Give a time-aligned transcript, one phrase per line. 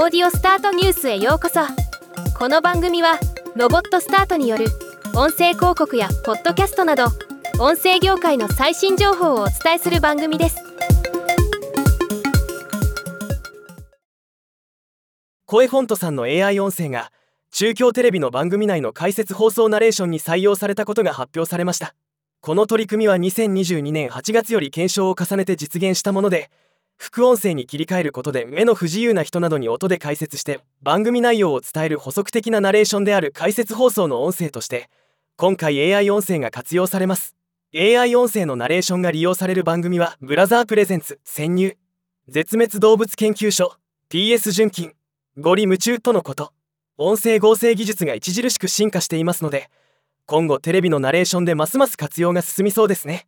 [0.00, 1.58] オーディオスタートニュースへようこそ。
[2.38, 3.18] この番組は
[3.56, 4.66] ロボットスタートによる
[5.16, 7.06] 音声広告やポッドキャストなど
[7.58, 10.58] 音声業界の最新情報をお伝えする番組です。
[15.46, 17.10] 声フォントさんの AI 音声が
[17.50, 21.96] 中京テレビの番組内の解説放送ナレーションに採用されたことが発表されました。
[22.40, 26.52] この取り組みは2022年8月より検証を重ねて実現したもので
[26.98, 34.90] 副音声に切り替えることで目の不自由な人などに音で解説して番組内容を伝える補足的なナレーションである解説放送の音声として
[35.36, 37.36] 今回 AI 音声が活用されます。
[37.72, 41.76] AI 音声のナレーションが利用される番組はブラザープレゼンツ潜入。
[42.26, 43.76] 絶滅動物研究所
[44.10, 44.94] PS 純金。
[45.38, 46.52] ゴリ夢中とのこと。
[46.96, 49.70] 音声合成技術が著しく進化していますので
[50.26, 53.27] 今後テレビのナレーションでますます活用が進みそうですね。